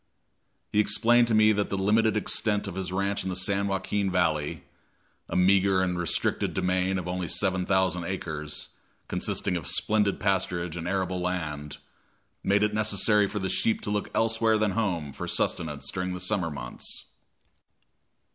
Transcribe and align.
He 0.71 0.79
explained 0.79 1.27
to 1.27 1.35
me 1.35 1.51
that 1.51 1.69
the 1.69 1.77
limited 1.77 2.17
extent 2.17 2.67
of 2.67 2.73
his 2.73 2.91
ranch 2.91 3.23
in 3.23 3.29
the 3.29 3.35
San 3.35 3.67
Joaquin 3.67 4.09
Valley 4.11 4.63
a 5.29 5.35
meager 5.35 5.83
and 5.83 5.95
restricted 5.95 6.55
demesne 6.55 6.97
of 6.97 7.07
only 7.07 7.27
7,000 7.27 8.03
acres, 8.03 8.69
consisting 9.07 9.55
of 9.55 9.67
splendid 9.67 10.19
pasturage 10.19 10.75
and 10.75 10.87
arable 10.87 11.21
land 11.21 11.77
made 12.43 12.63
it 12.63 12.73
necessary 12.73 13.27
for 13.27 13.37
the 13.37 13.47
sheep 13.47 13.81
to 13.81 13.91
look 13.91 14.09
elsewhere 14.15 14.57
than 14.57 14.71
at 14.71 14.75
home 14.77 15.13
for 15.13 15.27
sustenance 15.27 15.91
during 15.91 16.15
the 16.15 16.19
summer 16.19 16.49
months. 16.49 17.05